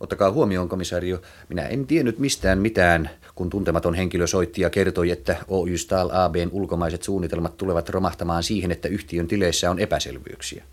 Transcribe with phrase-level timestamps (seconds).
[0.00, 1.22] Ottakaa huomioon, komisario.
[1.48, 6.48] Minä en tiennyt mistään mitään, kun tuntematon henkilö soitti ja kertoi, että Oy Stahl ABn
[6.52, 10.64] ulkomaiset suunnitelmat tulevat romahtamaan siihen, että yhtiön tileissä on epäselvyyksiä.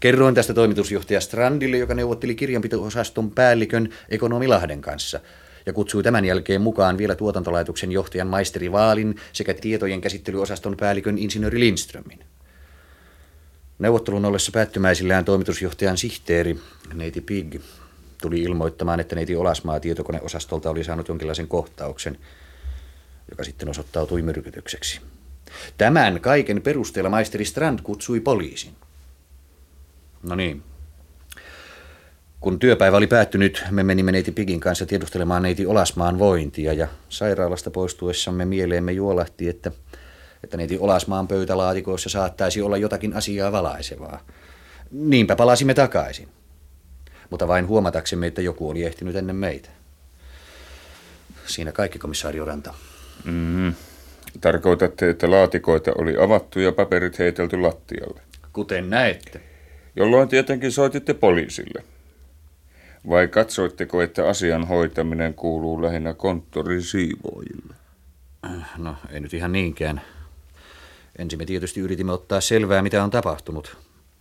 [0.00, 5.20] Kerroin tästä toimitusjohtaja Strandille, joka neuvotteli kirjanpito-osaston päällikön ekonomi Lahden kanssa
[5.66, 11.60] ja kutsui tämän jälkeen mukaan vielä tuotantolaitoksen johtajan maisteri Vaalin sekä tietojen käsittelyosaston päällikön insinööri
[11.60, 12.18] Lindströmin.
[13.78, 16.58] Neuvottelun ollessa päättymäisillään toimitusjohtajan sihteeri,
[16.94, 17.54] neiti Pig,
[18.24, 22.18] tuli ilmoittamaan, että neiti Olasmaa tietokoneosastolta oli saanut jonkinlaisen kohtauksen,
[23.30, 25.00] joka sitten osoittautui myrkytykseksi.
[25.78, 28.72] Tämän kaiken perusteella maisteri Strand kutsui poliisin.
[30.22, 30.62] No niin.
[32.40, 37.70] Kun työpäivä oli päättynyt, me menimme neiti Pigin kanssa tiedustelemaan neiti Olasmaan vointia ja sairaalasta
[37.70, 39.70] poistuessamme mieleemme juolahti, että,
[40.44, 44.20] että neiti Olasmaan pöytälaatikoissa saattaisi olla jotakin asiaa valaisevaa.
[44.90, 46.28] Niinpä palasimme takaisin
[47.30, 49.68] mutta vain huomataksemme, että joku oli ehtinyt ennen meitä.
[51.46, 52.74] Siinä kaikki, komissaario Ranta.
[53.24, 53.74] Mm-hmm.
[54.40, 58.20] Tarkoitatte, että laatikoita oli avattu ja paperit heitelty lattialle.
[58.52, 59.40] Kuten näette.
[59.96, 61.84] Jolloin tietenkin soititte poliisille.
[63.08, 67.74] Vai katsoitteko, että asian hoitaminen kuuluu lähinnä konttorin siivoojille?
[68.78, 70.00] No, ei nyt ihan niinkään.
[71.18, 73.76] Ensin me tietysti yritimme ottaa selvää, mitä on tapahtunut.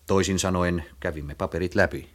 [0.07, 2.09] Toisin sanoen kävimme paperit läpi.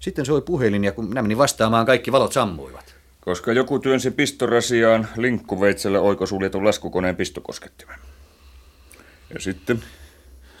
[0.00, 2.94] Sitten soi puhelin ja kun minä menin vastaamaan, kaikki valot sammuivat.
[3.20, 7.98] Koska joku työnsi pistorasiaan linkkuveitsellä oikosuljetun laskukoneen pistokoskettimen.
[9.34, 9.82] Ja sitten?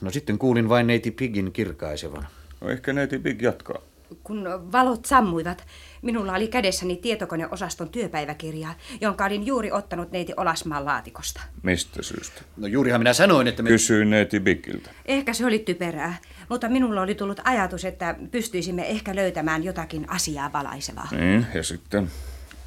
[0.00, 2.26] No sitten kuulin vain neiti Pigin kirkaisevan.
[2.60, 3.78] No ehkä neiti Pig jatkaa.
[4.24, 5.66] Kun valot sammuivat,
[6.02, 8.68] minulla oli kädessäni tietokoneosaston työpäiväkirja,
[9.00, 11.40] jonka olin juuri ottanut neiti Olasmaan laatikosta.
[11.62, 12.42] Mistä syystä?
[12.56, 13.68] No juurihan minä sanoin, että me...
[13.68, 14.90] Kysyin neiti Pigiltä.
[15.06, 16.16] Ehkä se oli typerää,
[16.48, 21.08] mutta minulla oli tullut ajatus, että pystyisimme ehkä löytämään jotakin asiaa valaisevaa.
[21.10, 22.10] Niin, ja sitten?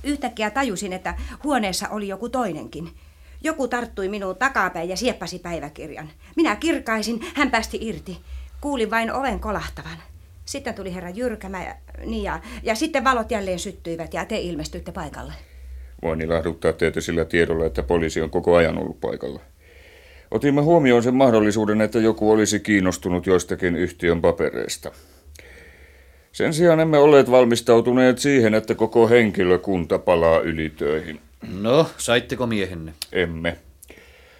[0.03, 2.89] Yhtäkkiä tajusin, että huoneessa oli joku toinenkin.
[3.43, 6.09] Joku tarttui minuun takapäin ja sieppasi päiväkirjan.
[6.35, 8.17] Minä kirkaisin, hän päästi irti.
[8.61, 9.97] Kuulin vain oven kolahtavan.
[10.45, 14.91] Sitten tuli herra Jyrkämä ja, niin ja, ja sitten valot jälleen syttyivät ja te ilmestyitte
[14.91, 15.33] paikalle.
[16.01, 19.39] Voin ilahduttaa teitä sillä tiedolla, että poliisi on koko ajan ollut paikalla.
[20.31, 24.91] Otimme huomioon sen mahdollisuuden, että joku olisi kiinnostunut joistakin yhtiön papereista.
[26.31, 31.21] Sen sijaan emme olleet valmistautuneet siihen, että koko henkilökunta palaa ylitöihin.
[31.61, 32.93] No, saitteko miehenne?
[33.11, 33.57] Emme.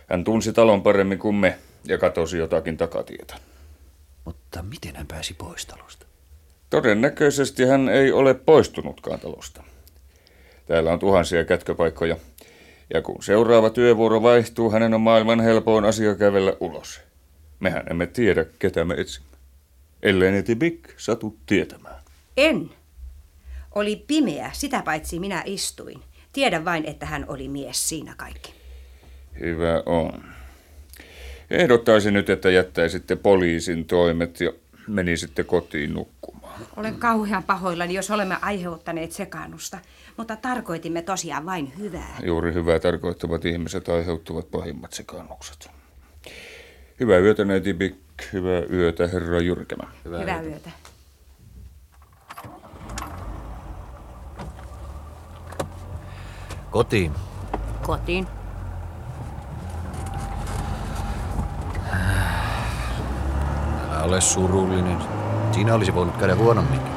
[0.08, 3.36] Hän tunsi talon paremmin kuin me ja katosi jotakin takatietä.
[4.26, 6.06] Mutta miten hän pääsi pois talosta?
[6.70, 9.64] Todennäköisesti hän ei ole poistunutkaan talosta.
[10.66, 12.18] Täällä on tuhansia kätköpaikkoja.
[12.94, 17.02] Ja kun seuraava työvuoro vaihtuu, hänen on maailman helpoin asia kävellä ulos.
[17.60, 19.30] Mehän emme tiedä, ketä me etsimme.
[20.04, 22.02] Ellei neti Big satu tietämään.
[22.38, 22.70] En.
[23.76, 26.02] Oli pimeä, sitä paitsi minä istuin.
[26.34, 28.54] Tiedän vain, että hän oli mies siinä kaikki.
[29.40, 30.24] Hyvä on.
[31.50, 34.54] Ehdottaisin nyt, että jättäisitte poliisin toimet ja
[34.88, 36.62] menisitte kotiin nukkumaan.
[36.76, 39.80] Olen kauhean pahoillani, jos olemme aiheuttaneet sekaannusta,
[40.22, 42.18] mutta tarkoitimme tosiaan vain hyvää.
[42.24, 45.72] Juuri hyvää tarkoittavat ihmiset aiheuttavat pahimmat sekaannukset.
[47.00, 47.96] Hyvää yötä, neiti Big.
[48.34, 49.84] Hyvää yötä, herra Jyrkemä.
[50.06, 50.50] Hyvää, hyvää yötä.
[50.50, 50.70] yötä.
[56.72, 57.12] Kotiin.
[57.86, 58.28] Kotiin.
[63.90, 64.98] Älä ole surullinen.
[65.52, 66.91] Siinä olisi voinut käydä huonommin.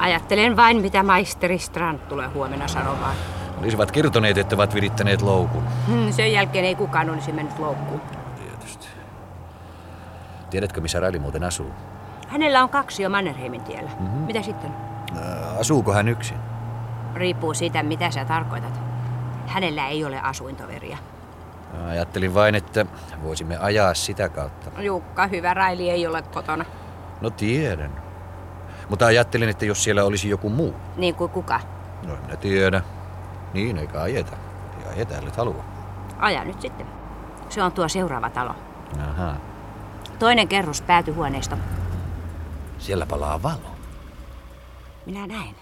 [0.00, 3.14] Ajattelen vain, mitä maisteri Strand tulee huomenna sanomaan.
[3.60, 5.62] Olisivat kertoneet, että ovat virittäneet loukun.
[5.86, 8.00] Hmm, sen jälkeen ei kukaan olisi mennyt loukkuun.
[8.36, 8.88] Tietysti.
[10.50, 11.70] Tiedätkö, missä Raili muuten asuu?
[12.28, 13.90] Hänellä on kaksi jo Mannerheimin tiellä.
[14.00, 14.18] Mm-hmm.
[14.18, 14.70] Mitä sitten?
[15.16, 16.36] Äh, asuuko hän yksin?
[17.14, 18.80] Riippuu siitä, mitä sä tarkoitat.
[19.46, 20.98] Hänellä ei ole asuintoveria.
[21.88, 22.86] Ajattelin vain, että
[23.22, 24.82] voisimme ajaa sitä kautta.
[24.82, 26.64] Jukka, hyvä Raili ei ole kotona.
[27.20, 28.09] No tiedän.
[28.90, 30.74] Mutta ajattelin, että jos siellä olisi joku muu.
[30.96, 31.60] Niin kuin kuka?
[32.06, 32.82] No en tiedä.
[33.54, 34.36] Niin, eikä ajeta.
[34.80, 35.64] Ei ajeta, ellei halua.
[36.18, 36.86] Aja nyt sitten.
[37.48, 38.54] Se on tuo seuraava talo.
[39.08, 39.34] Aha.
[40.18, 41.56] Toinen kerros päätyhuoneisto.
[42.78, 43.76] Siellä palaa valo.
[45.06, 45.54] Minä näen.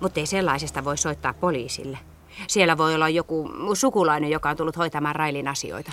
[0.00, 1.98] Mutta ei sellaisesta voi soittaa poliisille.
[2.46, 5.92] Siellä voi olla joku sukulainen, joka on tullut hoitamaan Railin asioita.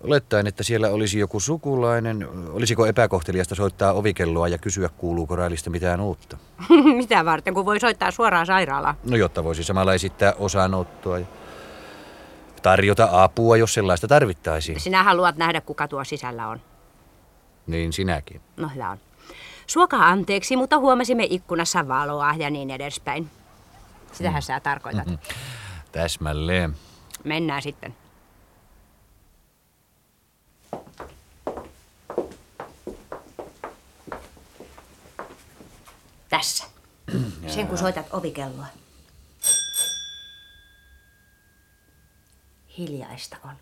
[0.00, 6.00] Olettaen, että siellä olisi joku sukulainen, olisiko epäkohteliasta soittaa ovikelloa ja kysyä, kuuluuko Railista mitään
[6.00, 6.36] uutta?
[6.96, 8.94] Mitä varten, kun voi soittaa suoraan sairaalaan?
[9.04, 11.26] No jotta voisi samalla esittää osanottoa ja
[12.62, 14.80] tarjota apua, jos sellaista tarvittaisiin.
[14.80, 16.60] Sinä haluat nähdä, kuka tuo sisällä on.
[17.66, 18.40] Niin sinäkin.
[18.56, 18.98] No hyvä on.
[19.66, 23.30] Suokaa anteeksi, mutta huomasimme ikkunassa valoa ja niin edespäin.
[24.12, 25.08] Sitähän sä tarkoitat.
[25.92, 26.76] Täsmälleen.
[27.24, 27.94] Mennään sitten.
[36.30, 36.64] Tässä.
[37.54, 38.66] Sen kun soitat ovikelloa.
[42.78, 43.54] Hiljaista on.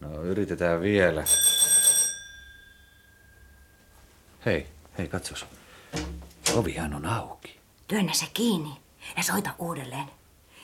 [0.00, 1.24] No yritetään vielä.
[4.46, 4.66] Hei,
[4.98, 5.46] hei katsos.
[6.54, 7.58] Ovihan on auki.
[7.88, 8.70] Työnnä se kiinni
[9.16, 10.06] ja soita uudelleen.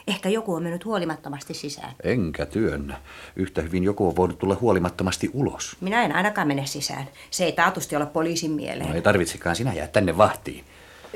[0.07, 1.95] Ehkä joku on mennyt huolimattomasti sisään.
[2.03, 3.01] Enkä työnnä.
[3.37, 5.77] Yhtä hyvin joku on voinut tulla huolimattomasti ulos.
[5.81, 7.09] Minä en ainakaan mene sisään.
[7.31, 8.89] Se ei taatusti ole poliisin mieleen.
[8.89, 10.65] No ei tarvitsekaan sinä jää tänne vahtiin.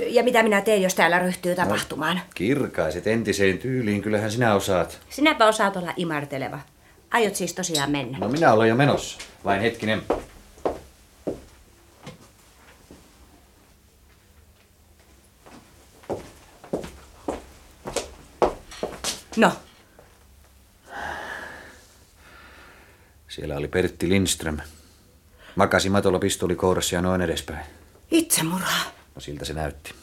[0.06, 2.20] Ja mitä minä teen, jos täällä ryhtyy tapahtumaan?
[2.34, 5.00] Kirkaiset entiseen tyyliin, kyllähän sinä osaat.
[5.10, 6.60] Sinäpä osaat olla imarteleva.
[7.10, 8.18] Aiot siis tosiaan mennä?
[8.18, 9.18] No minä olen jo menossa.
[9.44, 10.02] Vain hetkinen.
[19.36, 19.52] No,
[23.28, 24.58] Siellä oli Pertti Lindström.
[25.56, 27.66] Makasi matolla pistoli kourassa ja noin edespäin.
[28.10, 28.97] itsemurha.
[29.18, 29.94] No siltä se näytti.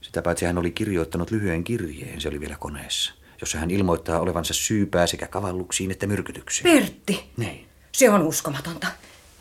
[0.00, 4.54] Sitä paitsi hän oli kirjoittanut lyhyen kirjeen, se oli vielä koneessa, jossa hän ilmoittaa olevansa
[4.54, 6.62] syypää sekä kavalluksiin että myrkytyksiin.
[6.72, 7.66] Pertti, Niin.
[7.92, 8.86] se on uskomatonta.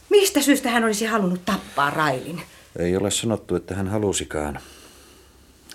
[0.09, 2.41] Mistä syystä hän olisi halunnut tappaa Railin?
[2.79, 4.59] Ei ole sanottu, että hän halusikaan.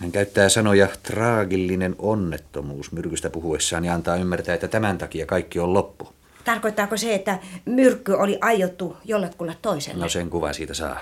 [0.01, 5.75] Hän käyttää sanoja traagillinen onnettomuus myrkystä puhuessaan ja antaa ymmärtää, että tämän takia kaikki on
[5.75, 6.13] loppu.
[6.45, 10.03] Tarkoittaako se, että myrkky oli aiottu jollekulle toiselle?
[10.03, 11.01] No sen kuvan siitä saa.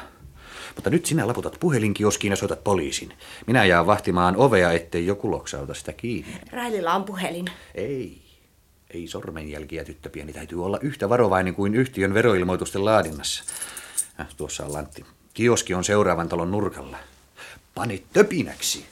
[0.75, 3.13] Mutta nyt sinä laputat puhelinkioskiin ja soitat poliisin.
[3.47, 6.35] Minä jään vahtimaan ovea, ettei joku loksauta sitä kiinni.
[6.53, 7.47] Raililla on puhelin.
[7.75, 8.23] Ei.
[8.91, 10.33] Ei sormenjälkiä, tyttöpieni.
[10.33, 13.45] Täytyy olla yhtä varovainen kuin yhtiön veroilmoitusten laadinnassa.
[14.21, 15.05] Äh, tuossa on Lantti.
[15.35, 16.97] Kioski on seuraavan talon nurkalla.
[17.75, 18.85] Pane töpinäksi.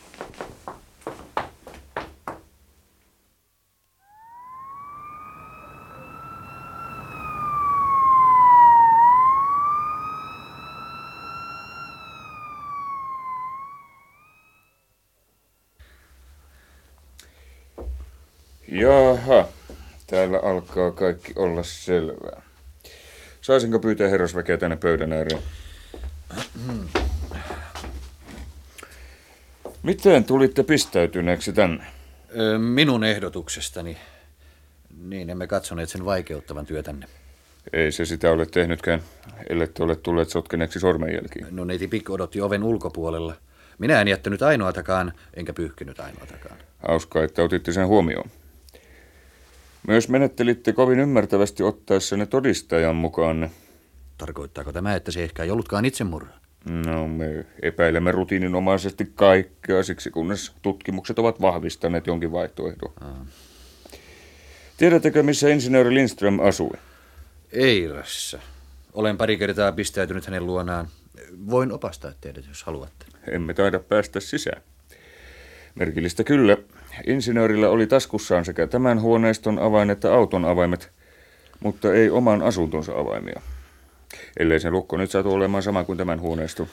[18.81, 19.49] Jaha,
[20.07, 22.43] täällä alkaa kaikki olla selvää.
[23.41, 25.43] Saisinko pyytää herrasväkeä tänne pöydän ääreen?
[29.83, 31.87] Miten tulitte pistäytyneeksi tänne?
[32.59, 33.97] Minun ehdotuksestani.
[35.03, 37.07] Niin, emme katsoneet sen vaikeuttavan työtänne.
[37.73, 39.03] Ei se sitä ole tehnytkään,
[39.49, 41.47] ellette ole tulleet sotkeneeksi sormenjälkiin.
[41.51, 43.35] No neiti Pik odotti oven ulkopuolella.
[43.79, 46.57] Minä en jättänyt ainoatakaan, enkä pyyhkinyt ainoatakaan.
[46.89, 48.31] Hauskaa, että otitte sen huomioon.
[49.89, 53.51] Myös menettelitte kovin ymmärtävästi ottaessanne todistajan mukaan.
[54.19, 56.33] Tarkoittaako tämä, että se ehkä ei ollutkaan itsemurha?
[56.87, 62.93] No, me epäilemme rutiininomaisesti kaikkea siksi, kunnes tutkimukset ovat vahvistaneet jonkin vaihtoehdon.
[64.77, 66.79] Tiedättekö, missä insinööri Lindström asui?
[67.53, 68.39] Eirassa.
[68.93, 70.89] Olen pari kertaa pistäytynyt hänen luonaan.
[71.51, 73.07] Voin opastaa teidät, jos haluatte.
[73.31, 74.63] Emme taida päästä sisään.
[75.75, 76.57] Merkillistä kyllä.
[77.07, 80.93] Insinöörillä oli taskussaan sekä tämän huoneiston avain että auton avaimet,
[81.61, 83.41] mutta ei oman asuntonsa avaimia.
[84.39, 86.67] Ellei se lukko nyt saatu olemaan sama kuin tämän huoneiston.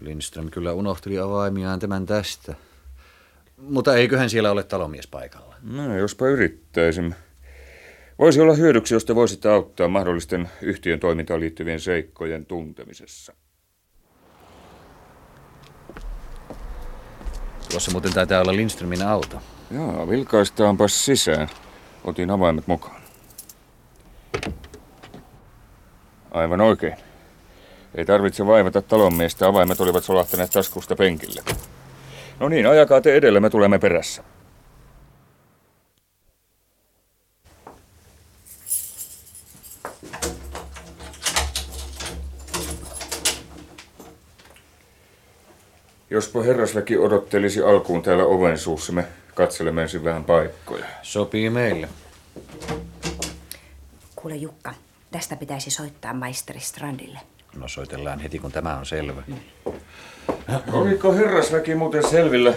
[0.00, 2.54] Lindström kyllä unohteli avaimiaan tämän tästä.
[3.56, 5.56] Mutta eiköhän siellä ole talomies paikalla.
[5.62, 7.14] No, jospa yrittäisimme.
[8.18, 13.32] Voisi olla hyödyksi, jos te voisitte auttaa mahdollisten yhtiön toimintaan liittyvien seikkojen tuntemisessa.
[17.70, 19.42] Tuossa muuten taitaa olla Lindströmin auto.
[19.70, 21.48] Jaa, vilkaistaanpas sisään.
[22.04, 23.00] Otin avaimet mukaan.
[26.30, 26.96] Aivan oikein.
[27.94, 31.42] Ei tarvitse vaivata talonmiestä, avaimet olivat solahtaneet taskusta penkille.
[32.40, 34.22] No niin, ajakaa te edelle, me tulemme perässä.
[46.10, 49.04] Jospa herrasväki odottelisi alkuun täällä oven suussa, me
[49.40, 50.84] katselemme ensin vähän paikkoja.
[51.02, 51.88] Sopii meille.
[54.16, 54.74] Kuule Jukka,
[55.10, 57.18] tästä pitäisi soittaa maisteri Strandille.
[57.56, 59.22] No soitellaan heti, kun tämä on selvä.
[60.72, 62.54] Oliko herrasväki muuten selvillä,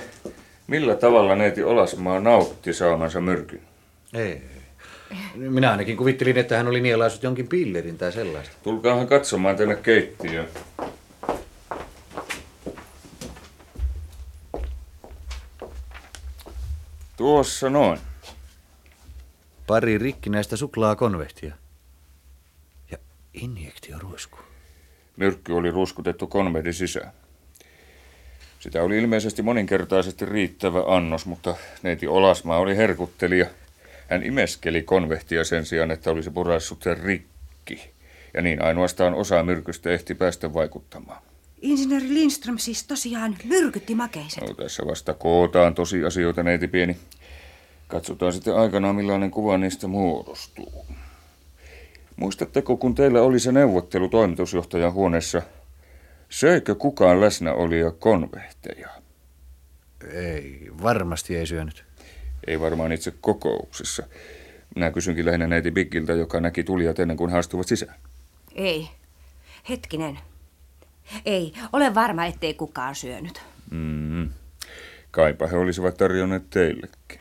[0.68, 3.62] millä tavalla neiti Olasmaa nautti saamansa myrkyn?
[4.14, 4.42] Ei.
[5.36, 8.56] Minä ainakin kuvittelin, että hän oli nielaisut jonkin pillerin tai sellaista.
[8.64, 10.48] Tulkaahan katsomaan tänne keittiöön.
[17.18, 18.00] Tuossa noin.
[19.68, 21.56] Pari rikkinäistä suklaakonvehtia.
[22.92, 22.98] Ja
[23.34, 24.38] injektioruisku.
[25.18, 27.12] Myrkky oli ruskutettu konvehdin sisään.
[28.60, 33.46] Sitä oli ilmeisesti moninkertaisesti riittävä annos, mutta neiti Olasmaa oli herkuttelija.
[34.10, 37.92] Hän imeskeli konvehtia sen sijaan, että olisi puraissut sen rikki.
[38.34, 41.22] Ja niin ainoastaan osa myrkystä ehti päästä vaikuttamaan.
[41.64, 44.44] Insinööri Lindström siis tosiaan myrkytti makeiset.
[44.44, 46.98] No, tässä vasta kootaan tosiasioita, neiti pieni.
[47.88, 50.86] Katsotaan sitten aikanaan, millainen kuva niistä muodostuu.
[52.16, 55.42] Muistatteko, kun teillä oli se neuvottelu toimitusjohtajan huoneessa,
[56.30, 58.90] söikö kukaan läsnäolija konvehteja?
[60.12, 61.86] Ei, varmasti ei syönyt.
[62.48, 64.04] Ei varmaan itse kokouksessa.
[64.76, 67.96] Minä kysynkin lähinnä neiti Biggiltä, joka näki tulijat ennen kuin he astuvat sisään.
[68.56, 68.90] Ei.
[69.70, 70.20] Hetkinen.
[71.26, 73.42] Ei, ole varma, ettei kukaan syönyt.
[73.72, 74.30] Mm.
[75.12, 77.20] Kaipa he olisivat tarjonneet teillekin.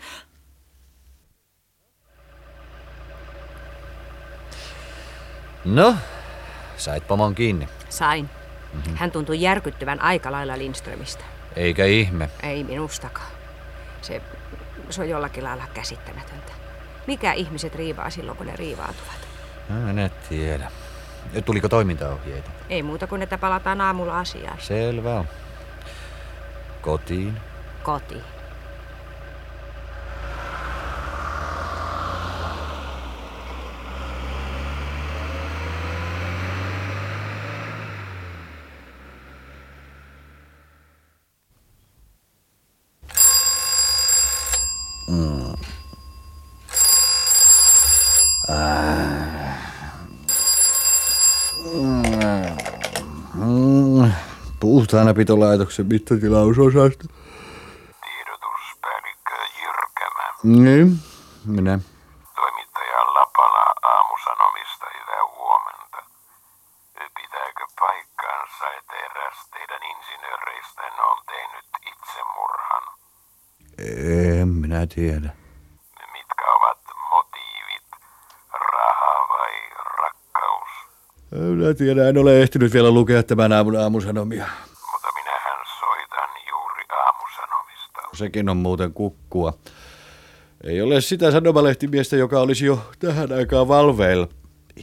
[5.65, 5.97] No,
[6.77, 7.69] sait pomon kiinni.
[7.89, 8.31] Sain.
[8.75, 8.97] Mm-hmm.
[8.97, 11.25] Hän tuntui järkyttyvän aika lailla Lindströmistä.
[11.57, 12.29] Eikä ihme.
[12.43, 13.33] Ei minustakaan.
[14.03, 14.23] Se,
[14.91, 16.53] se on jollakin lailla käsittämätöntä.
[17.07, 19.29] Mikä ihmiset riivaa silloin, kun ne riivaantuvat?
[19.69, 20.71] No, en tiedä.
[21.45, 22.51] Tuliko toimintaohjeita?
[22.69, 24.57] Ei muuta kuin, että palataan aamulla asiaan.
[24.61, 25.25] Selvä on.
[26.83, 27.37] Kotiin?
[27.83, 28.23] Kotiin.
[55.13, 57.05] Puhtaanapitolaitoksen mittatilausosasto.
[58.05, 60.27] Tiedotuspäällikkö Jyrkämä.
[60.43, 60.87] Niin,
[61.47, 61.79] minä.
[62.35, 65.99] Toimittaja Lapala aamusanomista hyvää huomenta.
[67.17, 72.85] Pitääkö paikkaansa, että eräs teidän insinööreistänne on tehnyt itsemurhan?
[74.41, 75.31] En minä tiedä.
[76.13, 76.79] Mitkä ovat
[77.11, 77.89] motiivit?
[78.73, 79.55] Raha vai
[80.03, 80.71] rakkaus?
[81.31, 84.47] Minä tiedä, en ole ehtinyt vielä lukea tämän aamun aamusanomia.
[84.93, 88.01] Mutta minähän soitan juuri aamusanomista.
[88.23, 89.59] Sekin on muuten kukkua.
[90.65, 94.29] Ei ole sitä sanomalehtimiestä, joka olisi jo tähän aikaan valveilla.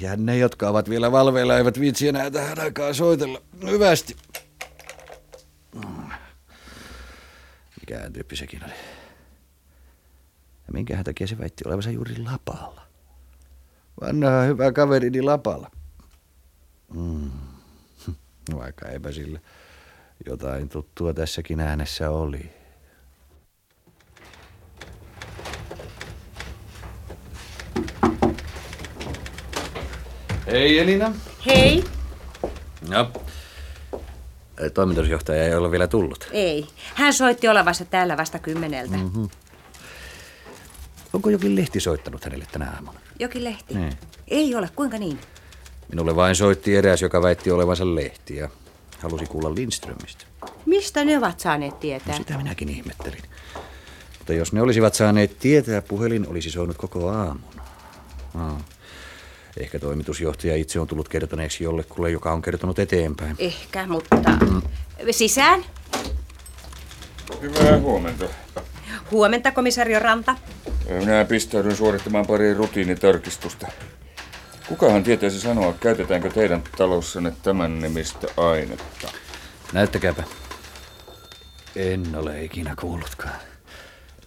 [0.02, 3.42] Ja ne, jotka ovat vielä valveilla, eivät viitsi enää tähän aikaan soitella.
[3.66, 4.16] Hyvästi.
[7.80, 8.74] Mikähän tyyppi sekin oli?
[10.68, 12.82] Ja minkähän takia se väitti olevansa juuri Lapalla?
[14.02, 15.72] Vanha hyvä kaverini Lapalla.
[16.94, 17.32] Mm.
[18.60, 19.40] Vaikka eipä sillä
[20.26, 22.59] jotain tuttua tässäkin äänessä oli.
[30.52, 31.14] Hei Elina.
[31.46, 31.84] Hei.
[32.90, 33.12] No.
[34.74, 36.28] Toimitusjohtaja ei ole vielä tullut.
[36.32, 36.68] Ei.
[36.96, 38.98] Hän soitti olevansa täällä vasta kymmeneltä.
[38.98, 39.30] Mm-hmm.
[41.14, 43.00] Onko jokin lehti soittanut hänelle tänä aamuna?
[43.20, 43.74] Jokin lehti?
[43.74, 43.94] Niin.
[44.28, 44.70] Ei ole.
[44.76, 45.20] Kuinka niin?
[45.90, 48.50] Minulle vain soitti eräs, joka väitti olevansa lehti ja
[49.00, 50.26] halusi kuulla Lindströmistä.
[50.66, 52.14] Mistä ne ovat saaneet tietää?
[52.14, 53.24] No sitä minäkin ihmettelin.
[54.18, 57.42] Mutta jos ne olisivat saaneet tietää, puhelin olisi soinut koko aamun.
[58.36, 58.79] Ah.
[59.60, 63.36] Ehkä toimitusjohtaja itse on tullut kertoneeksi jollekulle, joka on kertonut eteenpäin.
[63.40, 64.16] Ehkä, mutta...
[64.30, 64.62] Mm.
[65.12, 65.66] Sisään?
[67.42, 68.26] Hyvää huomenta.
[69.12, 70.36] Huomenta, komisario Ranta.
[70.90, 73.68] Minä pistäydyn suorittamaan pari rutiinitarkistusta.
[74.68, 79.08] Kukahan tietäisi sanoa, käytetäänkö teidän talossanne tämän nimistä ainetta?
[79.74, 80.24] Näyttäkääpä.
[81.76, 83.40] En ole ikinä kuullutkaan.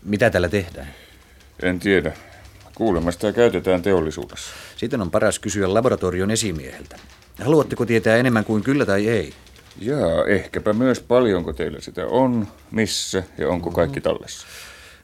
[0.03, 0.95] Mitä tällä tehdään?
[1.63, 2.13] En tiedä.
[2.75, 4.53] Kuulemma sitä käytetään teollisuudessa.
[4.77, 6.97] Sitten on paras kysyä laboratorion esimieheltä.
[7.45, 9.33] Haluatteko tietää enemmän kuin kyllä tai ei?
[9.79, 14.47] Jaa, ehkäpä myös paljonko teillä sitä on, missä ja onko kaikki tallessa.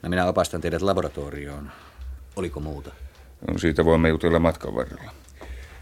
[0.02, 1.70] No minä opastan teidät laboratorioon.
[2.36, 2.92] Oliko muuta?
[3.48, 5.10] No, siitä voimme jutella matkan varrella.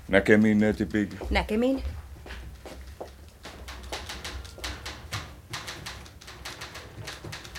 [0.08, 1.10] Näkemiin, neiti Pig.
[1.30, 1.82] Näkemiin.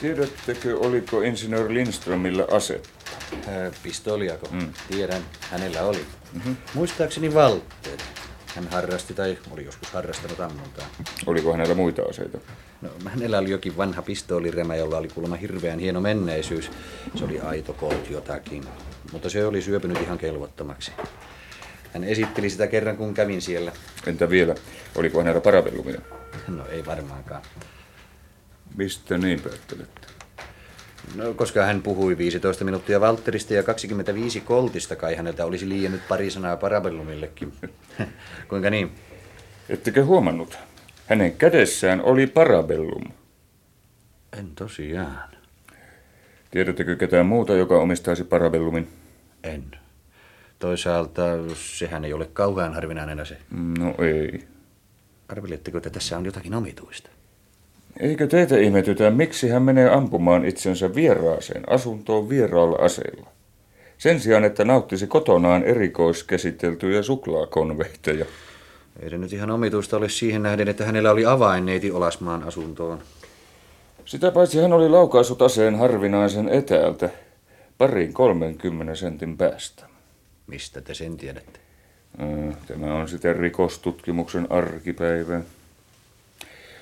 [0.01, 2.81] Tiedättekö, oliko insinööri Lindströmillä ase?
[3.33, 4.47] Äh, pistoliako?
[4.51, 4.73] Mm.
[4.91, 6.05] Tiedän, hänellä oli.
[6.33, 6.57] Mm-hmm.
[6.73, 8.03] Muistaakseni valtteet.
[8.55, 10.87] Hän harrasti tai oli joskus harrastanut ammuntaa.
[11.25, 12.37] Oliko hänellä muita aseita?
[12.81, 16.71] No, hänellä oli jokin vanha pistooliremä, jolla oli kuulemma hirveän hieno menneisyys.
[17.15, 18.63] Se oli aito kolt jotakin,
[19.11, 20.91] mutta se oli syöpynyt ihan kelvottomaksi.
[21.93, 23.71] Hän esitteli sitä kerran, kun kävin siellä.
[24.07, 24.55] Entä vielä?
[24.95, 26.01] Oliko hänellä parabellumia?
[26.47, 27.41] No ei varmaankaan.
[28.75, 30.06] Mistä niin päättelette?
[31.15, 36.31] No, koska hän puhui 15 minuuttia Valtterista ja 25 koltista, kai häneltä olisi liiennyt pari
[36.31, 37.53] sanaa parabellumillekin.
[38.49, 38.91] Kuinka niin?
[39.69, 40.57] Ettekö huomannut?
[41.07, 43.03] Hänen kädessään oli parabellum.
[44.39, 45.29] En tosiaan.
[46.51, 48.87] Tiedättekö ketään muuta, joka omistaisi Parabellumin?
[49.43, 49.63] En.
[50.59, 51.21] Toisaalta
[51.55, 53.37] sehän ei ole kauhean harvinainen ase.
[53.79, 54.47] No ei.
[55.29, 57.09] Arveletteko, että tässä on jotakin omituista?
[57.99, 63.27] Eikö teitä ihmetytä, miksi hän menee ampumaan itsensä vieraaseen asuntoon vieraalla aseella?
[63.97, 68.25] Sen sijaan, että nauttisi kotonaan erikoiskäsiteltyjä suklaakonvehteja.
[68.99, 72.99] Ei se nyt ihan omituista ole siihen nähden, että hänellä oli avain neiti Olasmaan asuntoon.
[74.05, 77.09] Sitä paitsi hän oli laukaissut aseen harvinaisen etäältä,
[77.77, 79.85] parin 30 sentin päästä.
[80.47, 81.59] Mistä te sen tiedätte?
[82.21, 85.41] Äh, Tämä on sitten rikostutkimuksen arkipäivä.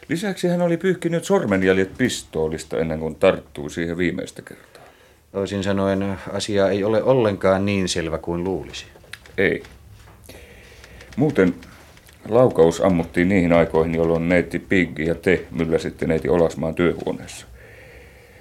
[0.10, 4.84] Lisäksi hän oli pyyhkinyt sormenjäljet pistoolista ennen kuin tarttui siihen viimeistä kertaa.
[5.32, 8.86] Toisin sanoen asia ei ole ollenkaan niin selvä kuin luulisi.
[9.38, 9.64] Ei.
[11.16, 11.56] Muuten
[12.30, 17.46] laukaus ammuttiin niihin aikoihin, jolloin neiti Pig ja te mylläsitte neiti Olasmaan työhuoneessa.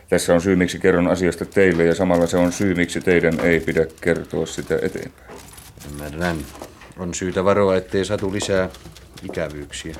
[0.08, 3.60] Tässä on syy, miksi kerron asiasta teille ja samalla se on syy, miksi teidän ei
[3.60, 5.38] pidä kertoa sitä eteenpäin.
[5.90, 6.36] Ymmärrän.
[6.98, 8.70] On syytä varoa, ettei satu lisää
[9.22, 9.94] ikävyyksiä.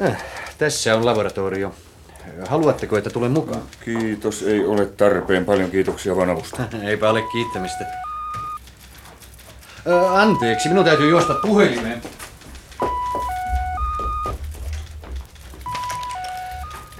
[0.00, 0.24] Äh,
[0.58, 1.74] tässä on laboratorio.
[2.48, 3.62] Haluatteko, että tulen mukaan?
[3.84, 5.44] Kiitos, ei ole tarpeen.
[5.44, 6.62] Paljon kiitoksia vaan avusta.
[6.88, 7.84] Eipä ole kiittämistä.
[9.86, 12.02] Ö, anteeksi, minun täytyy juosta puhelimeen.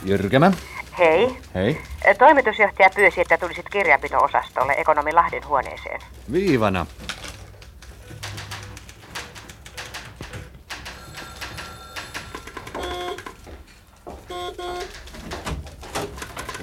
[0.05, 0.53] Jyrkämä.
[0.99, 1.37] Hei.
[1.55, 1.81] Hei.
[2.19, 6.01] Toimitusjohtaja pyysi, että tulisit kirjanpito-osastolle ekonomi Lahden huoneeseen.
[6.33, 6.87] Viivana.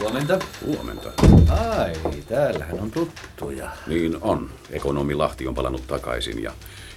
[0.01, 0.39] Huomenta.
[0.65, 1.12] Huomenta.
[1.50, 1.93] Ai,
[2.27, 3.72] täällähän on tuttuja.
[3.88, 4.50] Niin on.
[4.72, 6.51] Ekonomi Lahti on palannut takaisin ja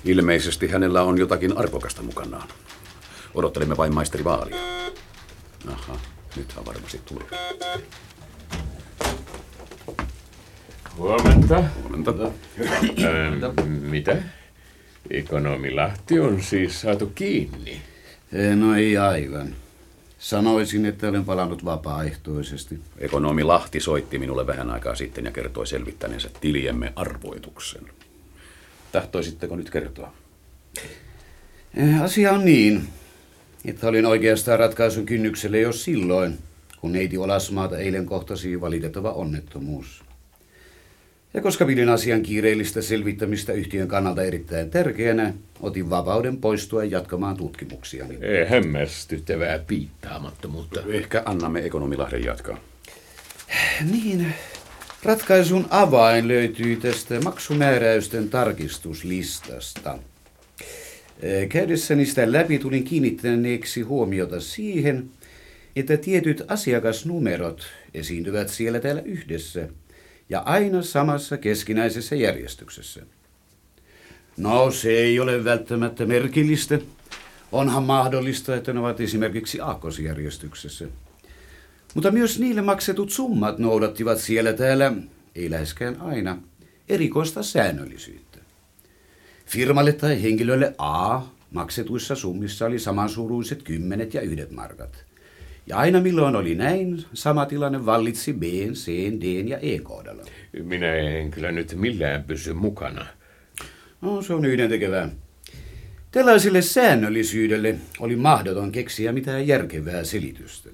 [0.05, 2.49] ilmeisesti hänellä on jotakin arvokasta mukanaan.
[3.35, 4.57] Odottelemme vain maisteri Vaalia.
[5.73, 5.97] Aha,
[6.37, 7.27] nythän varmasti tulee.
[10.97, 11.65] Huomenta.
[11.83, 12.13] Huomenta.
[13.05, 14.17] Ähm, mitä?
[15.11, 17.83] Ekonomi Lahti on siis saatu kiinni.
[18.57, 19.64] No ei aivan.
[20.25, 22.81] Sanoisin, että olen palannut vapaaehtoisesti.
[22.99, 27.83] Ekonomi Lahti soitti minulle vähän aikaa sitten ja kertoi selvittäneensä tiliemme arvoituksen.
[28.93, 30.13] Tahtoisitteko nyt kertoa?
[31.75, 32.89] Eh, Asia on niin,
[33.65, 36.39] että olin oikeastaan ratkaisun kynnykselle jo silloin,
[36.81, 40.04] kun neiti Olasmaata eilen kohtasi valitettava onnettomuus.
[41.35, 48.19] Ja koska pidin asian kiireellistä selvittämistä yhtiön kannalta erittäin tärkeänä, otin vapauden poistua jatkamaan tutkimuksiani.
[48.21, 50.83] Ei hämmästyttävää piittaamattomuutta.
[50.89, 52.59] Ehkä annamme ekonomi Lahden jatkaa.
[53.91, 54.35] Niin,
[55.03, 59.99] ratkaisun avain löytyy tästä maksumääräysten tarkistuslistasta.
[61.49, 65.11] Käydessäni sitä läpi tulin kiinnittäneeksi huomiota siihen,
[65.77, 67.63] että tietyt asiakasnumerot
[67.95, 69.69] esiintyvät siellä täällä yhdessä
[70.29, 73.03] ja aina samassa keskinäisessä järjestyksessä.
[74.37, 76.79] No, se ei ole välttämättä merkillistä.
[77.53, 80.89] Onhan mahdollista, että ne ovat esimerkiksi aakkosjärjestyksessä.
[81.95, 84.93] Mutta myös niille maksetut summat noudattivat siellä täällä,
[85.35, 86.39] ei läheskään aina,
[86.89, 88.39] erikoista säännöllisyyttä.
[89.47, 95.05] Firmalle tai henkilölle A maksetuissa summissa oli samansuuruiset kymmenet ja yhdet markat.
[95.67, 98.87] Ja aina milloin oli näin, sama tilanne vallitsi B, C,
[99.21, 100.23] D ja E kohdalla.
[100.63, 103.07] Minä en kyllä nyt millään pysy mukana.
[104.01, 105.11] No, se on yhdentekevää.
[106.11, 110.71] Tällaiselle säännöllisyydelle oli mahdoton keksiä mitään järkevää selitystä.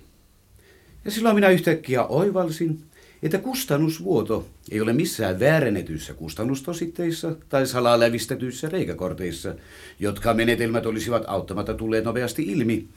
[1.04, 2.82] Ja silloin minä yhtäkkiä oivalsin,
[3.22, 9.54] että kustannusvuoto ei ole missään väärennetyissä kustannustositteissa tai salaa lävistetyissä reikäkorteissa,
[9.98, 12.88] jotka menetelmät olisivat auttamatta tulleet nopeasti ilmi,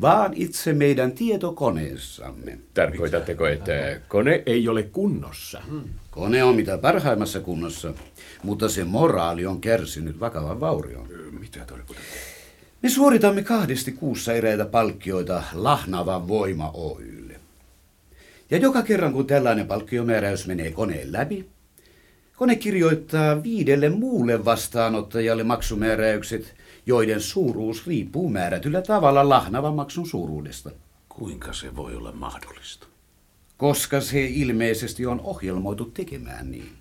[0.00, 2.58] vaan itse meidän tietokoneessamme.
[2.74, 5.62] Tarkoitatteko, että kone ei ole kunnossa?
[6.10, 7.94] Kone on mitä parhaimmassa kunnossa,
[8.42, 11.08] mutta se moraali on kärsinyt vakavan vaurion.
[11.40, 12.18] Mitä tarkoitatte?
[12.82, 17.40] Me suoritamme kahdesti kuussa eräitä palkkioita Lahnavan Voima Oylle.
[18.50, 21.48] Ja joka kerran kun tällainen palkkiomääräys menee koneen läpi,
[22.38, 26.54] kone kirjoittaa viidelle muulle vastaanottajalle maksumääräykset,
[26.86, 30.70] joiden suuruus riippuu määrätyllä tavalla Lahnavan maksun suuruudesta.
[31.08, 32.88] Kuinka se voi olla mahdollista?
[33.58, 36.72] koska se ilmeisesti on ohjelmoitu tekemään niin.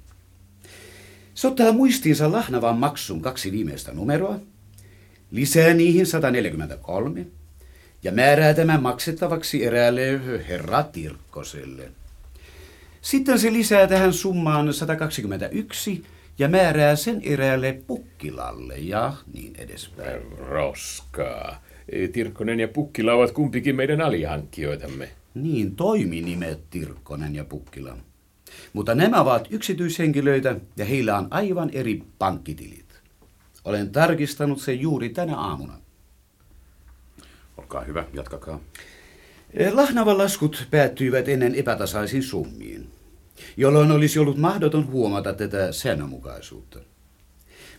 [1.33, 4.39] Se ottaa muistiinsa lahnavan maksun kaksi viimeistä numeroa,
[5.31, 7.25] lisää niihin 143
[8.03, 11.91] ja määrää tämän maksettavaksi eräälle herra Tirkkoselle.
[13.01, 16.03] Sitten se lisää tähän summaan 121
[16.39, 20.21] ja määrää sen eräälle Pukkilalle ja niin edespäin.
[20.37, 21.63] Roskaa.
[22.11, 25.09] Tirkkonen ja Pukkila ovat kumpikin meidän alihankkijoitamme.
[25.33, 27.97] Niin, toiminimet Tirkkonen ja Pukkila.
[28.73, 33.01] Mutta nämä ovat yksityishenkilöitä ja heillä on aivan eri pankkitilit.
[33.65, 35.73] Olen tarkistanut sen juuri tänä aamuna.
[37.57, 38.59] Olkaa hyvä, jatkakaa.
[39.53, 42.76] Eh, Lahnavan laskut päättyivät ennen epätasaisiin summiin,
[43.57, 46.79] jolloin olisi ollut mahdoton huomata tätä säännönmukaisuutta.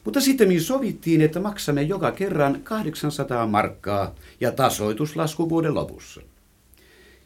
[0.04, 6.20] Mutta sitten sovittiin, että maksamme joka kerran 800 markkaa ja tasoituslasku vuoden lopussa.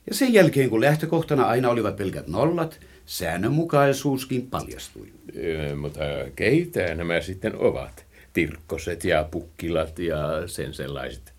[0.06, 5.12] Ja sen jälkeen, kun lähtökohtana aina olivat pelkät nollat, säännönmukaisuuskin paljastui.
[5.36, 6.00] Ö, mutta
[6.36, 8.06] keitä nämä sitten ovat?
[8.32, 11.32] Tirkkoset ja pukkilat ja sen sellaiset.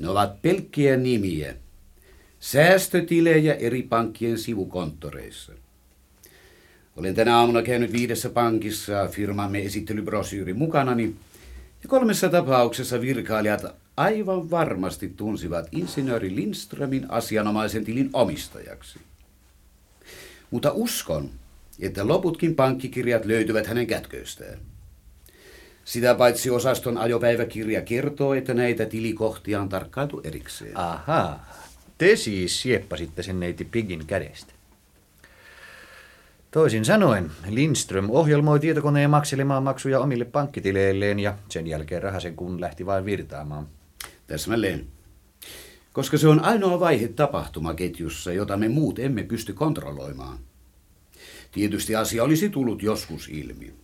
[0.00, 1.54] Ne ovat pelkkiä nimiä.
[2.40, 5.52] Säästötilejä eri pankkien sivukonttoreissa.
[7.00, 11.14] Olen tänä aamuna käynyt viidessä pankissa firmamme esittelybrosyysri mukanani,
[11.82, 13.64] ja kolmessa tapauksessa virkailijat
[13.96, 18.98] aivan varmasti tunsivat insinööri Lindströmin asianomaisen tilin omistajaksi.
[20.50, 21.30] Mutta uskon,
[21.78, 24.58] että loputkin pankkikirjat löytyvät hänen kätköistään.
[25.84, 30.76] Sitä paitsi osaston ajopäiväkirja kertoo, että näitä tilikohtia on tarkkailtu erikseen.
[30.76, 31.52] Ahaa,
[31.98, 34.59] te siis sieppasitte sen neiti Pigin kädestä.
[36.50, 42.86] Toisin sanoen, Lindström ohjelmoi tietokoneen makselemaan maksuja omille pankkitileilleen ja sen jälkeen rahasen kun lähti
[42.86, 43.68] vain virtaamaan.
[44.26, 44.86] Täsmälleen.
[45.92, 50.38] Koska se on ainoa vaihe tapahtumaketjussa, jota me muut emme pysty kontrolloimaan.
[51.52, 53.74] Tietysti asia olisi tullut joskus ilmi.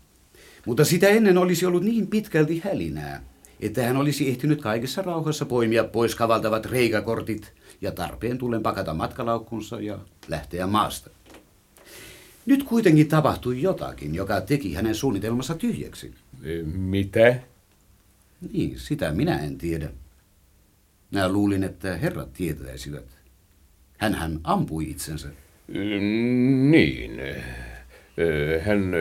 [0.66, 3.24] Mutta sitä ennen olisi ollut niin pitkälti hälinää,
[3.60, 9.80] että hän olisi ehtinyt kaikessa rauhassa poimia pois kavaltavat reikäkortit ja tarpeen tullen pakata matkalaukkunsa
[9.80, 9.98] ja
[10.28, 11.15] lähteä maasta.
[12.46, 16.14] Nyt kuitenkin tapahtui jotakin, joka teki hänen suunnitelmansa tyhjäksi.
[16.46, 17.34] Ö, Mitä?
[18.52, 19.90] Niin, sitä minä en tiedä.
[21.10, 23.04] Minä luulin, että herrat tietäisivät.
[23.98, 25.28] Hänhän ampui itsensä.
[25.28, 25.98] Ö,
[26.70, 27.20] Niin.
[28.18, 28.92] Ö, Hän...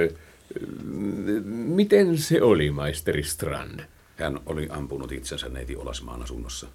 [1.46, 3.80] Miten se oli, maisteri Strand?
[4.18, 6.68] Hän oli ampunut itsensä neiti Olasmaan asunnossa.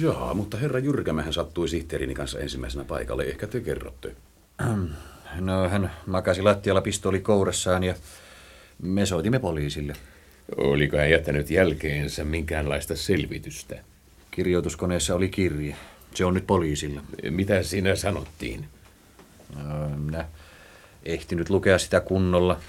[0.00, 3.24] Jaa, mutta herra Jyrkämähän sattui sihteerini kanssa ensimmäisenä paikalle.
[3.24, 4.16] Ehkä te kerrotte.
[5.40, 7.94] No, hän makasi lattialla pistooli kourassaan ja
[8.82, 9.96] me soitimme poliisille.
[10.56, 13.76] Oliko hän jättänyt jälkeensä minkäänlaista selvitystä?
[14.30, 15.76] Kirjoituskoneessa oli kirje.
[16.14, 17.00] Se on nyt poliisilla.
[17.30, 18.64] Mitä siinä sanottiin?
[19.56, 20.24] No, minä
[21.04, 22.60] ehtinyt lukea sitä kunnolla.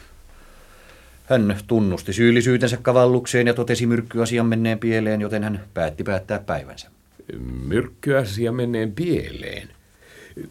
[1.26, 6.90] Hän tunnusti syyllisyytensä kavallukseen ja totesi myrkkyasian menneen pieleen, joten hän päätti päättää päivänsä.
[7.64, 9.75] Myrkkyasia menneen pieleen.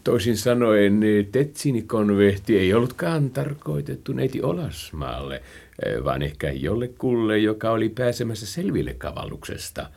[0.05, 1.01] Toisin sanoen,
[1.33, 5.43] Tetsinikonvehti ei ollutkaan tarkoitettu neiti Olasmaalle,
[6.05, 9.91] vaan ehkä jollekulle, joka oli pääsemässä selville kavalluksesta.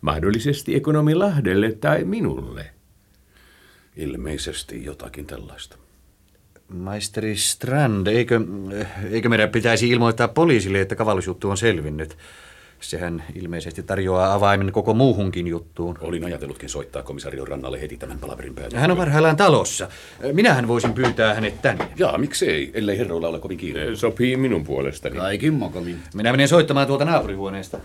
[0.00, 2.66] Mahdollisesti ekonomi Lahdelle tai minulle.
[3.96, 5.76] Ilmeisesti jotakin tällaista.
[6.68, 8.40] Maisteri Strand, eikö,
[9.10, 12.16] eikö meidän pitäisi ilmoittaa poliisille, että kavallusjuttu on selvinnyt?
[12.82, 15.98] Sehän ilmeisesti tarjoaa avaimen koko muuhunkin juttuun.
[16.00, 18.78] Olin ajatellutkin soittaa komisarion rannalle heti tämän palaverin päälle.
[18.78, 19.88] Hän on parhaillaan talossa.
[20.32, 21.88] Minähän voisin pyytää hänet tänne.
[21.96, 23.96] Jaa, miksei, ellei herroilla ole kovin kiire.
[23.96, 25.16] Sopii minun puolestani.
[25.16, 25.98] Kaikin mokomin.
[26.14, 27.78] Minä menen soittamaan tuolta naapurihuoneesta.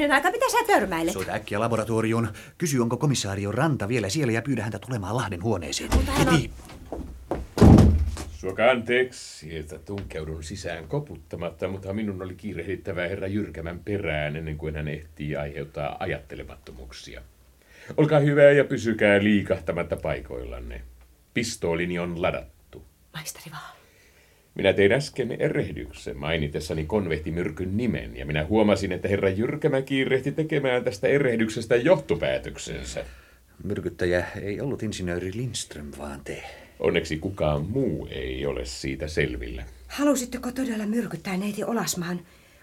[0.00, 1.12] Herranen aika, mitä sä törmäilet?
[1.12, 2.28] Soita äkkiä laboratorioon.
[2.58, 5.90] Kysy, onko komissaario Ranta vielä siellä ja pyydä häntä tulemaan Lahden huoneeseen.
[5.96, 6.50] Mutta hän on- Heti.
[8.32, 14.76] Suoka anteeksi, että tunkeudun sisään koputtamatta, mutta minun oli kiirehdittävä herra Jyrkämän perään ennen kuin
[14.76, 17.22] hän ehtii aiheuttaa ajattelemattomuuksia.
[17.96, 20.82] Olkaa hyvä ja pysykää liikahtamatta paikoillanne.
[21.34, 22.84] Pistoolini on ladattu.
[23.14, 23.79] Maisteri vaan.
[24.54, 30.84] Minä tein äsken erehdyksen mainitessani konvehtimyrkyn nimen, ja minä huomasin, että herra Jyrkämä kiirehti tekemään
[30.84, 33.04] tästä erehdyksestä johtopäätöksensä.
[33.64, 36.42] Myrkyttäjä ei ollut insinööri Lindström, vaan te.
[36.78, 39.64] Onneksi kukaan muu ei ole siitä selvillä.
[39.86, 42.20] Halusitteko todella myrkyttää neiti Olasmaan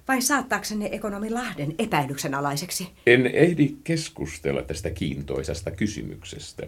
[0.07, 2.87] vai saattaaksenne ekonomi Lahden epäilyksen alaiseksi?
[3.07, 6.67] En ehdi keskustella tästä kiintoisasta kysymyksestä.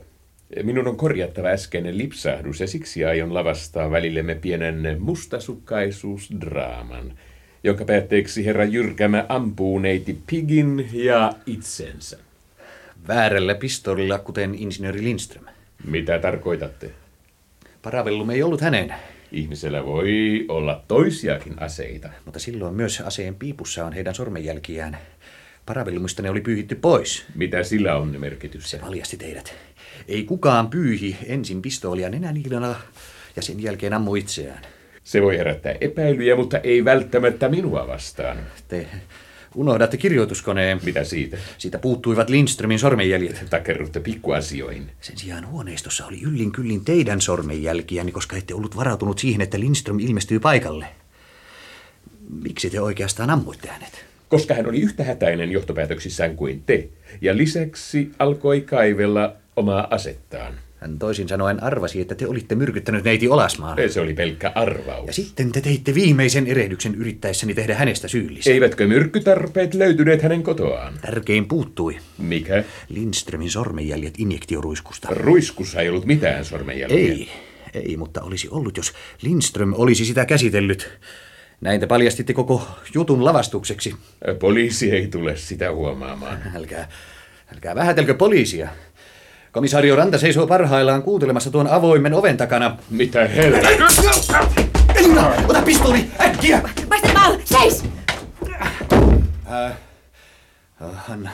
[0.63, 7.13] Minun on korjattava äskeinen lipsahdus ja siksi aion lavastaa välillemme pienen mustasukkaisuusdraaman,
[7.63, 12.17] jonka päätteeksi herra Jyrkämä ampuu neiti Pigin ja itsensä.
[13.07, 15.45] Väärällä pistoolilla, kuten insinööri Lindström.
[15.85, 16.91] Mitä tarkoitatte?
[17.81, 18.93] Paravellum ei ollut hänen,
[19.31, 22.09] Ihmisellä voi olla toisiakin aseita.
[22.25, 24.97] mutta silloin myös aseen piipussa on heidän sormenjälkiään.
[25.65, 27.25] Paravellumista ne oli pyyhitty pois.
[27.35, 28.69] Mitä sillä on merkitystä?
[28.69, 29.55] Se paljasti teidät.
[30.07, 32.75] Ei kukaan pyyhi ensin pistoolia nenäniilona
[33.35, 34.62] ja sen jälkeen ammu itseään.
[35.03, 38.38] Se voi herättää epäilyjä, mutta ei välttämättä minua vastaan.
[38.67, 38.88] Te
[39.55, 40.79] unohdatte kirjoituskoneen.
[40.83, 41.38] Mitä siitä?
[41.57, 43.45] Siitä puuttuivat Lindströmin sormenjäljet.
[43.49, 44.91] Takerrutte pikkuasioihin.
[45.01, 49.99] Sen sijaan huoneistossa oli yllin kyllin teidän sormenjälkiäni, koska ette ollut varautunut siihen, että Lindström
[49.99, 50.85] ilmestyy paikalle.
[52.43, 54.05] Miksi te oikeastaan ammuitte hänet?
[54.29, 56.89] Koska hän oli yhtä hätäinen johtopäätöksissään kuin te,
[57.21, 60.54] ja lisäksi alkoi kaivella omaa asettaan.
[60.78, 63.78] Hän toisin sanoen arvasi, että te olitte myrkyttänyt neiti Olasmaan.
[63.89, 65.08] Se oli pelkkä arvaus.
[65.08, 68.54] Ja sitten te teitte viimeisen erehdyksen yrittäessäni tehdä hänestä syyllisen.
[68.54, 70.93] Eivätkö myrkkytarpeet löytyneet hänen kotoaan?
[71.02, 71.98] Tärkein puuttui.
[72.17, 72.63] Mikä?
[72.89, 75.08] Lindströmin sormenjäljet injektioruiskusta.
[75.12, 76.98] Ruiskussa ei ollut mitään sormenjälkeä.
[76.98, 77.30] Ei,
[77.74, 80.89] ei, mutta olisi ollut, jos Lindström olisi sitä käsitellyt.
[81.62, 83.95] Näin te paljastitte koko jutun lavastukseksi.
[84.39, 86.38] Poliisi ei tule sitä huomaamaan.
[86.56, 86.89] Älkää,
[87.54, 88.69] älkää vähätelkö poliisia.
[89.51, 92.77] Komisario Ranta seisoo parhaillaan kuuntelemassa tuon avoimen oven takana.
[92.89, 93.88] Mitä helvettiä?
[94.95, 96.62] Elina, ota pistooli, äkkiä!
[96.89, 97.83] Master Paul, seis!
[99.51, 99.73] Äh,
[101.09, 101.29] anna,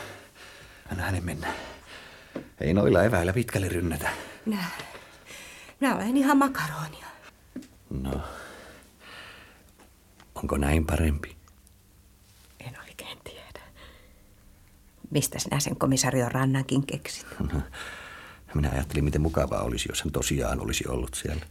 [0.91, 1.47] anna hänen mennä.
[2.61, 4.09] Ei noilla eväillä pitkälle rynnätä.
[4.45, 4.63] Minä,
[5.79, 7.05] minä olen ihan makaronia.
[7.89, 8.21] No,
[10.35, 11.35] onko näin parempi?
[12.59, 13.59] En oikein tiedä.
[15.11, 17.25] Mistä sinä sen komisarion rannankin keksit?
[17.53, 17.61] No,
[18.55, 21.45] minä ajattelin, miten mukavaa olisi, jos hän tosiaan olisi ollut siellä.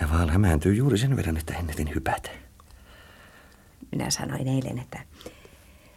[0.00, 2.30] Ja Vaal hämääntyy juuri sen verran, että ennätin hypätä.
[3.92, 4.98] Minä sanoin eilen, että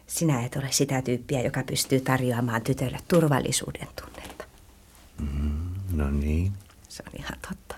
[0.07, 4.43] sinä et ole sitä tyyppiä, joka pystyy tarjoamaan tytölle turvallisuuden tunnetta.
[5.19, 6.53] Mm, no niin.
[6.89, 7.75] Se on ihan totta.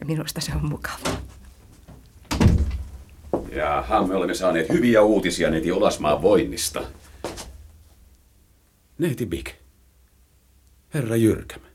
[0.00, 1.16] Ja minusta se on mukavaa.
[3.52, 6.82] Jaha, me olemme saaneet hyviä uutisia neiti Olasmaan voinnista.
[8.98, 9.48] Neiti Big.
[10.94, 11.71] Herra Jyrkämä.